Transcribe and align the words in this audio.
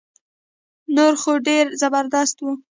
نور 0.95 1.13
خو 1.21 1.33
ډير 1.47 1.65
زبردست 1.81 2.37
وو 2.41 2.53